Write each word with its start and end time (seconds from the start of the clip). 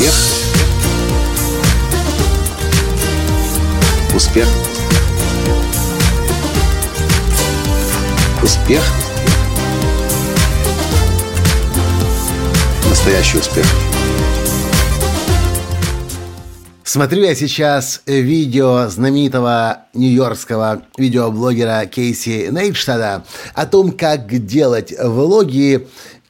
Успех. 0.00 0.14
Успех. 4.14 4.48
Успех. 8.42 8.82
Настоящий 12.88 13.38
успех. 13.38 13.66
Смотрю 16.82 17.24
я 17.24 17.34
сейчас 17.34 18.00
видео 18.06 18.88
знаменитого 18.88 19.82
нью-йоркского 19.92 20.82
видеоблогера 20.96 21.84
Кейси 21.84 22.48
Нейдштада 22.50 23.22
о 23.54 23.66
том, 23.66 23.92
как 23.92 24.46
делать 24.46 24.94
влоги, 24.98 25.86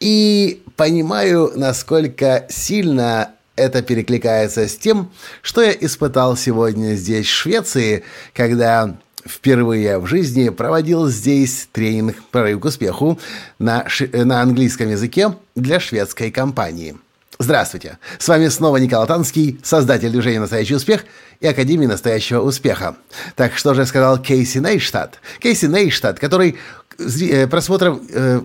и 0.00 0.62
понимаю, 0.76 1.52
насколько 1.56 2.44
сильно 2.50 3.30
это 3.56 3.82
перекликается 3.82 4.68
с 4.68 4.76
тем, 4.76 5.10
что 5.42 5.62
я 5.62 5.72
испытал 5.72 6.36
сегодня 6.36 6.94
здесь, 6.94 7.26
в 7.26 7.32
Швеции, 7.32 8.04
когда 8.34 8.96
впервые 9.26 9.98
в 9.98 10.06
жизни 10.06 10.50
проводил 10.50 11.08
здесь 11.08 11.68
тренинг 11.72 12.16
«Прорыв 12.30 12.60
к 12.60 12.64
успеху» 12.66 13.18
на, 13.58 13.86
на 14.12 14.42
английском 14.42 14.90
языке 14.90 15.34
для 15.54 15.80
шведской 15.80 16.30
компании– 16.30 16.96
Здравствуйте! 17.40 17.98
С 18.18 18.28
вами 18.28 18.46
снова 18.46 18.76
Николай 18.76 19.08
Танский, 19.08 19.58
создатель 19.64 20.10
движения 20.10 20.38
«Настоящий 20.38 20.76
успех» 20.76 21.04
и 21.40 21.48
Академии 21.48 21.86
настоящего 21.86 22.40
успеха. 22.40 22.94
Так 23.34 23.56
что 23.56 23.74
же 23.74 23.86
сказал 23.86 24.22
Кейси 24.22 24.58
Нейштадт? 24.58 25.18
Кейси 25.40 25.66
Нейштадт, 25.66 26.20
который 26.20 26.56
э, 26.96 27.48
просмотром 27.48 28.06
э, 28.08 28.40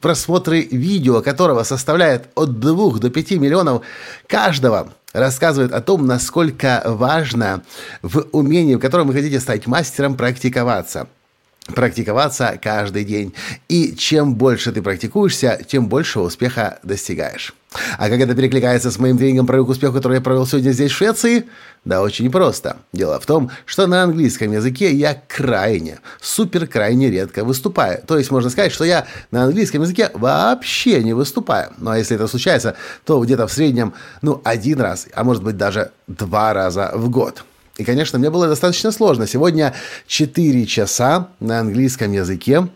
просмотры 0.00 0.62
видео 0.62 1.22
которого 1.22 1.62
составляет 1.62 2.28
от 2.34 2.60
2 2.60 2.98
до 2.98 3.10
5 3.10 3.30
миллионов 3.32 3.82
каждого, 4.26 4.92
рассказывает 5.12 5.72
о 5.72 5.80
том, 5.80 6.06
насколько 6.06 6.82
важно 6.84 7.62
в 8.02 8.26
умении, 8.32 8.74
в 8.74 8.80
котором 8.80 9.08
вы 9.08 9.14
хотите 9.14 9.40
стать 9.40 9.66
мастером, 9.66 10.16
практиковаться– 10.16 11.08
практиковаться 11.66 12.58
каждый 12.60 13.04
день. 13.04 13.34
И 13.68 13.94
чем 13.96 14.34
больше 14.34 14.72
ты 14.72 14.82
практикуешься, 14.82 15.60
тем 15.66 15.88
больше 15.88 16.20
успеха 16.20 16.78
достигаешь. 16.82 17.54
А 17.98 18.08
как 18.08 18.20
это 18.20 18.34
перекликается 18.34 18.90
с 18.90 18.98
моим 18.98 19.18
тренингом 19.18 19.46
«Прорыв 19.46 19.66
к 19.66 19.70
успеху», 19.70 19.94
который 19.94 20.16
я 20.16 20.20
провел 20.20 20.46
сегодня 20.46 20.70
здесь, 20.70 20.92
в 20.92 20.96
Швеции? 20.96 21.44
Да 21.84 22.02
очень 22.02 22.30
просто. 22.30 22.78
Дело 22.92 23.20
в 23.20 23.26
том, 23.26 23.50
что 23.66 23.86
на 23.86 24.02
английском 24.02 24.52
языке 24.52 24.92
я 24.92 25.20
крайне, 25.28 25.98
супер 26.20 26.66
крайне 26.66 27.10
редко 27.10 27.44
выступаю. 27.44 28.02
То 28.06 28.16
есть 28.16 28.30
можно 28.30 28.48
сказать, 28.50 28.72
что 28.72 28.84
я 28.84 29.06
на 29.30 29.44
английском 29.44 29.82
языке 29.82 30.10
вообще 30.14 31.02
не 31.02 31.12
выступаю. 31.12 31.72
Ну 31.78 31.90
а 31.90 31.98
если 31.98 32.16
это 32.16 32.26
случается, 32.26 32.76
то 33.04 33.20
где-то 33.20 33.46
в 33.46 33.52
среднем, 33.52 33.92
ну, 34.22 34.40
один 34.44 34.80
раз, 34.80 35.06
а 35.14 35.24
может 35.24 35.42
быть 35.42 35.56
даже 35.56 35.90
два 36.06 36.54
раза 36.54 36.90
в 36.94 37.10
год. 37.10 37.44
И, 37.76 37.84
конечно, 37.84 38.18
мне 38.18 38.30
было 38.30 38.46
достаточно 38.46 38.92
сложно. 38.92 39.26
Сегодня 39.26 39.74
4 40.06 40.64
часа 40.66 41.28
на 41.40 41.60
английском 41.60 42.12
языке 42.12 42.68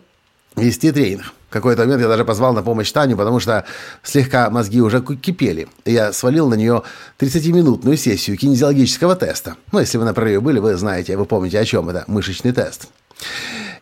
вести 0.55 0.91
тренинг. 0.91 1.33
Какой-то 1.49 1.81
момент 1.81 2.01
я 2.01 2.07
даже 2.07 2.25
позвал 2.25 2.53
на 2.53 2.61
помощь 2.61 2.91
Таню, 2.91 3.17
потому 3.17 3.39
что 3.39 3.65
слегка 4.03 4.49
мозги 4.49 4.81
уже 4.81 5.01
кипели. 5.01 5.67
И 5.85 5.93
я 5.93 6.13
свалил 6.13 6.47
на 6.47 6.53
нее 6.53 6.83
30-минутную 7.19 7.97
сессию 7.97 8.37
кинезиологического 8.37 9.15
теста. 9.15 9.55
Ну, 9.71 9.79
если 9.79 9.97
вы 9.97 10.05
на 10.05 10.13
прорыве 10.13 10.39
были, 10.39 10.59
вы 10.59 10.75
знаете, 10.75 11.17
вы 11.17 11.25
помните, 11.25 11.59
о 11.59 11.65
чем 11.65 11.89
это. 11.89 12.03
Мышечный 12.07 12.51
тест. 12.51 12.87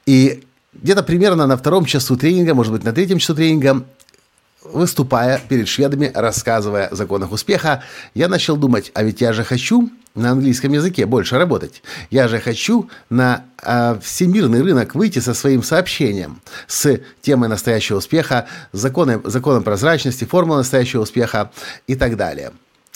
И 0.06 0.44
где-то 0.74 1.04
примерно 1.04 1.48
на 1.48 1.58
втором 1.58 1.86
часу 1.86 2.16
тренинга, 2.16 2.54
может 2.54 2.72
быть, 2.72 2.84
на 2.84 2.94
третьем 2.94 3.20
часу 3.20 3.36
тренинга, 3.36 3.84
выступая 4.64 5.42
перед 5.48 5.68
шведами, 5.68 6.12
рассказывая 6.14 6.88
о 6.88 6.96
законах 6.96 7.32
успеха, 7.32 7.84
я 8.14 8.28
начал 8.28 8.58
думать, 8.58 8.92
а 8.94 9.04
ведь 9.04 9.22
я 9.22 9.34
же 9.34 9.44
хочу 9.44 9.90
на 10.18 10.32
английском 10.32 10.74
языке 10.74 11.06
больше 11.06 11.38
работать. 11.38 11.84
Я 12.10 12.28
же 12.28 12.40
хочу 12.40 12.90
на 13.10 13.46
э, 13.64 13.98
всемирный 14.02 14.62
рынок 14.62 14.96
выйти 14.96 15.20
со 15.20 15.34
своим 15.34 15.64
сообщением, 15.64 16.42
с 16.68 17.00
темой 17.22 17.50
настоящего 17.50 17.98
успеха, 17.98 18.48
законом, 18.72 19.22
законом 19.24 19.64
прозрачности, 19.64 20.26
формулой 20.26 20.60
настоящего 20.60 21.02
успеха 21.02 21.52
и 21.86 21.96
так 21.96 22.18
далее. 22.18 22.52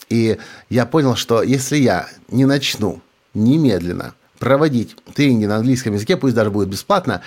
И 0.09 0.37
я 0.69 0.85
понял, 0.85 1.15
что 1.15 1.43
если 1.43 1.77
я 1.77 2.09
не 2.29 2.45
начну 2.45 3.01
немедленно 3.33 4.13
проводить 4.39 4.95
тренинги 5.13 5.45
на 5.45 5.57
английском 5.57 5.93
языке, 5.93 6.17
пусть 6.17 6.35
даже 6.35 6.49
будет 6.49 6.67
бесплатно, 6.67 7.21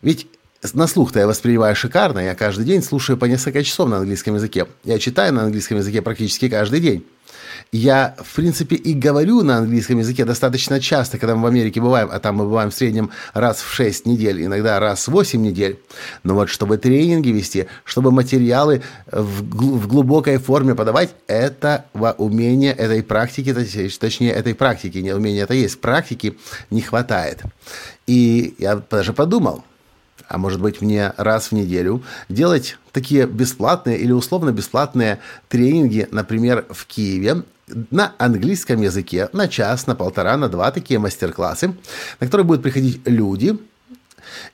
ведь 0.00 0.28
на 0.72 0.86
слух-то 0.86 1.18
я 1.18 1.26
воспринимаю 1.26 1.74
шикарно, 1.74 2.20
я 2.20 2.34
каждый 2.34 2.64
день 2.64 2.82
слушаю 2.82 3.18
по 3.18 3.24
несколько 3.24 3.64
часов 3.64 3.88
на 3.88 3.98
английском 3.98 4.36
языке. 4.36 4.66
Я 4.84 4.98
читаю 4.98 5.34
на 5.34 5.44
английском 5.44 5.78
языке 5.78 6.02
практически 6.02 6.48
каждый 6.48 6.80
день. 6.80 7.04
Я, 7.72 8.16
в 8.18 8.34
принципе, 8.34 8.74
и 8.74 8.94
говорю 8.94 9.42
на 9.42 9.58
английском 9.58 9.98
языке 9.98 10.24
достаточно 10.24 10.80
часто, 10.80 11.18
когда 11.18 11.36
мы 11.36 11.42
в 11.42 11.46
Америке 11.46 11.80
бываем, 11.80 12.08
а 12.10 12.18
там 12.18 12.36
мы 12.36 12.44
бываем 12.44 12.70
в 12.72 12.74
среднем 12.74 13.12
раз 13.32 13.60
в 13.60 13.72
6 13.72 14.06
недель, 14.06 14.44
иногда 14.44 14.80
раз 14.80 15.06
в 15.06 15.12
8 15.12 15.40
недель. 15.40 15.78
Но 16.24 16.34
вот 16.34 16.48
чтобы 16.48 16.78
тренинги 16.78 17.28
вести, 17.28 17.66
чтобы 17.84 18.10
материалы 18.10 18.82
в, 19.06 19.42
в 19.42 19.86
глубокой 19.86 20.38
форме 20.38 20.74
подавать, 20.74 21.10
этого 21.28 22.16
умения, 22.18 22.72
этой 22.72 23.04
практики, 23.04 23.54
точнее, 24.00 24.32
этой 24.32 24.56
практики, 24.56 24.98
не 24.98 25.12
умения, 25.12 25.44
это 25.44 25.54
есть, 25.54 25.80
практики 25.80 26.36
не 26.70 26.80
хватает. 26.80 27.42
И 28.08 28.56
я 28.58 28.82
даже 28.90 29.12
подумал, 29.12 29.62
а 30.26 30.38
может 30.38 30.60
быть 30.60 30.80
мне 30.80 31.12
раз 31.16 31.48
в 31.48 31.52
неделю, 31.52 32.02
делать 32.28 32.78
такие 32.90 33.26
бесплатные 33.26 33.98
или 33.98 34.10
условно 34.10 34.50
бесплатные 34.50 35.20
тренинги, 35.48 36.08
например, 36.10 36.66
в 36.70 36.86
Киеве, 36.86 37.44
на 37.90 38.14
английском 38.18 38.80
языке 38.80 39.28
на 39.32 39.48
час, 39.48 39.86
на 39.86 39.94
полтора, 39.94 40.36
на 40.36 40.48
два 40.48 40.70
такие 40.70 40.98
мастер-классы, 40.98 41.68
на 42.20 42.26
которые 42.26 42.46
будут 42.46 42.62
приходить 42.62 43.00
люди 43.06 43.58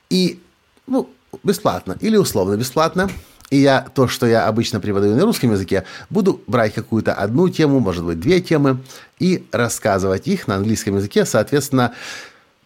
и 0.09 0.39
ну, 0.87 1.09
бесплатно 1.43 1.97
или 2.01 2.17
условно 2.17 2.55
бесплатно. 2.55 3.09
И 3.49 3.57
я 3.57 3.87
то, 3.95 4.09
что 4.09 4.25
я 4.25 4.47
обычно 4.47 4.81
преподаю 4.81 5.15
на 5.15 5.23
русском 5.23 5.51
языке, 5.51 5.85
буду 6.09 6.41
брать 6.47 6.73
какую-то 6.73 7.13
одну 7.13 7.47
тему, 7.47 7.79
может 7.79 8.03
быть, 8.03 8.19
две 8.19 8.41
темы, 8.41 8.79
и 9.19 9.47
рассказывать 9.53 10.27
их 10.27 10.47
на 10.47 10.55
английском 10.55 10.97
языке, 10.97 11.25
соответственно, 11.25 11.93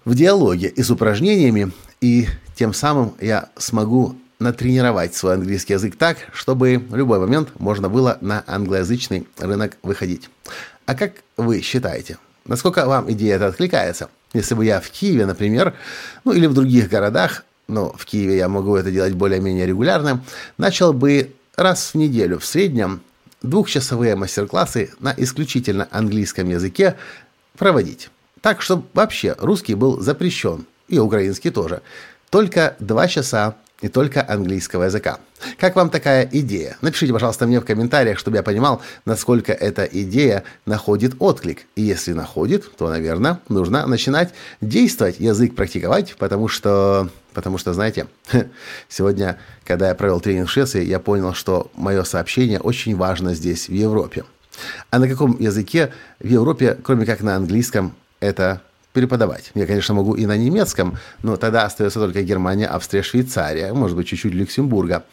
в 0.05 0.15
диалоге 0.15 0.67
и 0.69 0.81
с 0.81 0.89
упражнениями, 0.89 1.71
и 2.01 2.27
тем 2.55 2.73
самым 2.73 3.13
я 3.21 3.49
смогу 3.57 4.15
натренировать 4.41 5.15
свой 5.15 5.35
английский 5.35 5.73
язык 5.73 5.95
так, 5.95 6.17
чтобы 6.33 6.77
в 6.77 6.95
любой 6.95 7.19
момент 7.19 7.49
можно 7.59 7.87
было 7.87 8.17
на 8.21 8.43
англоязычный 8.47 9.27
рынок 9.37 9.77
выходить. 9.83 10.29
А 10.85 10.95
как 10.95 11.13
вы 11.37 11.61
считаете, 11.61 12.17
насколько 12.45 12.85
вам 12.85 13.09
идея 13.11 13.35
эта 13.35 13.47
откликается? 13.47 14.09
Если 14.33 14.55
бы 14.55 14.65
я 14.65 14.81
в 14.81 14.89
Киеве, 14.89 15.25
например, 15.25 15.75
ну 16.25 16.33
или 16.33 16.47
в 16.47 16.53
других 16.53 16.89
городах, 16.89 17.45
но 17.67 17.93
в 17.93 18.05
Киеве 18.05 18.37
я 18.37 18.49
могу 18.49 18.75
это 18.75 18.91
делать 18.91 19.13
более-менее 19.13 19.65
регулярно, 19.65 20.23
начал 20.57 20.91
бы 20.91 21.33
раз 21.55 21.91
в 21.93 21.95
неделю 21.95 22.39
в 22.39 22.45
среднем 22.45 23.01
двухчасовые 23.41 24.15
мастер-классы 24.15 24.91
на 24.99 25.13
исключительно 25.15 25.87
английском 25.91 26.49
языке 26.49 26.95
проводить. 27.57 28.09
Так, 28.41 28.61
чтобы 28.61 28.85
вообще 28.93 29.35
русский 29.37 29.75
был 29.75 30.01
запрещен, 30.01 30.65
и 30.87 30.97
украинский 30.97 31.51
тоже. 31.51 31.81
Только 32.29 32.75
два 32.79 33.07
часа 33.07 33.55
и 33.81 33.87
только 33.87 34.25
английского 34.27 34.83
языка. 34.83 35.19
Как 35.59 35.75
вам 35.75 35.89
такая 35.89 36.27
идея? 36.31 36.77
Напишите, 36.81 37.13
пожалуйста, 37.13 37.47
мне 37.47 37.59
в 37.59 37.65
комментариях, 37.65 38.19
чтобы 38.19 38.37
я 38.37 38.43
понимал, 38.43 38.81
насколько 39.05 39.51
эта 39.51 39.83
идея 39.85 40.43
находит 40.65 41.15
отклик. 41.19 41.65
И 41.75 41.81
если 41.81 42.13
находит, 42.13 42.75
то, 42.77 42.89
наверное, 42.89 43.39
нужно 43.49 43.85
начинать 43.87 44.33
действовать, 44.61 45.19
язык 45.19 45.55
практиковать, 45.55 46.15
потому 46.17 46.47
что, 46.47 47.09
потому 47.33 47.57
что, 47.57 47.73
знаете, 47.73 48.07
сегодня, 48.89 49.39
когда 49.65 49.89
я 49.89 49.95
провел 49.95 50.19
тренинг 50.19 50.47
в 50.47 50.51
Швеции, 50.51 50.83
я 50.83 50.99
понял, 50.99 51.33
что 51.33 51.71
мое 51.75 52.03
сообщение 52.03 52.59
очень 52.59 52.95
важно 52.95 53.33
здесь, 53.33 53.67
в 53.67 53.73
Европе. 53.73 54.23
А 54.89 54.99
на 54.99 55.07
каком 55.07 55.39
языке 55.39 55.91
в 56.19 56.27
Европе, 56.27 56.77
кроме 56.83 57.05
как 57.05 57.21
на 57.21 57.35
английском, 57.35 57.95
это 58.19 58.61
преподавать. 58.93 59.51
Я, 59.53 59.65
конечно, 59.65 59.93
могу 59.95 60.15
и 60.15 60.25
на 60.25 60.37
немецком, 60.37 60.97
но 61.23 61.37
тогда 61.37 61.63
остается 61.65 61.99
только 61.99 62.23
Германия, 62.23 62.67
Австрия, 62.67 63.03
Швейцария, 63.03 63.73
может 63.73 63.95
быть, 63.95 64.07
чуть-чуть 64.07 64.33
Люксембурга. 64.33 65.03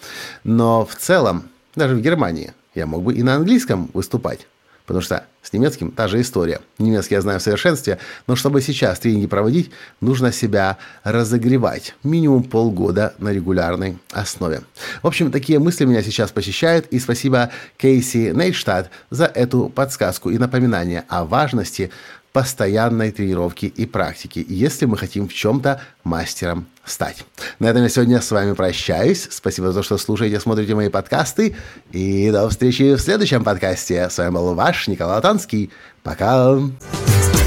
Но 0.44 0.84
в 0.84 0.94
целом, 0.96 1.44
даже 1.75 1.94
в 1.94 2.00
Германии, 2.00 2.52
я 2.75 2.86
мог 2.86 3.02
бы 3.02 3.14
и 3.14 3.22
на 3.22 3.34
английском 3.34 3.90
выступать. 3.94 4.46
Потому 4.88 5.02
что 5.02 5.26
с 5.42 5.52
немецким 5.52 5.90
та 5.90 6.08
же 6.08 6.19
история. 6.19 6.60
Немецкий 6.78 7.14
я 7.14 7.20
знаю 7.20 7.40
в 7.40 7.42
совершенстве, 7.42 7.98
но 8.26 8.36
чтобы 8.36 8.62
сейчас 8.62 8.98
тренинги 8.98 9.26
проводить, 9.26 9.70
нужно 10.00 10.32
себя 10.32 10.78
разогревать. 11.04 11.94
Минимум 12.02 12.42
полгода 12.42 13.14
на 13.19 13.31
регулярной 13.31 13.98
основе. 14.12 14.62
В 15.02 15.06
общем, 15.06 15.31
такие 15.31 15.58
мысли 15.58 15.84
меня 15.84 16.02
сейчас 16.02 16.31
посещают. 16.31 16.86
И 16.86 16.98
спасибо 17.00 17.50
Кейси 17.76 18.32
Нейтштадт 18.34 18.88
за 19.10 19.26
эту 19.26 19.69
подсказку 19.69 20.31
и 20.31 20.38
напоминание 20.38 21.04
о 21.08 21.26
важности 21.26 21.90
постоянной 22.38 23.11
тренировки 23.11 23.67
и 23.67 23.85
практики, 23.85 24.46
если 24.49 24.87
мы 24.87 24.96
хотим 24.96 25.26
в 25.26 25.35
чем-то 25.35 25.81
мастером 26.05 26.67
стать. 26.85 27.25
На 27.58 27.67
этом 27.67 27.82
я 27.82 27.88
сегодня 27.88 28.20
с 28.20 28.31
вами 28.31 28.52
прощаюсь. 28.52 29.26
Спасибо 29.29 29.73
за 29.73 29.81
то, 29.81 29.82
что 29.82 29.99
слушаете, 29.99 30.38
смотрите 30.38 30.76
мои 30.76 30.88
подкасты. 30.88 31.56
И 31.90 32.31
до 32.31 32.49
встречи 32.49 32.94
в 32.94 33.00
следующем 33.00 33.43
подкасте. 33.43 34.08
С 34.08 34.19
вами 34.19 34.35
был 34.35 34.55
ваш 34.55 34.87
Николай 34.87 35.20
Танский. 35.20 35.73
Пока. 36.05 36.52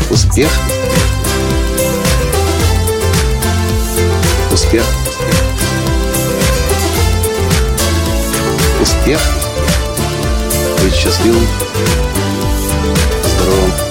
Успех. 0.10 0.52
Успех. 4.52 4.84
Успех. 8.82 9.22
Быть 10.84 10.94
счастливым, 10.94 11.48
здоровым 13.24 13.91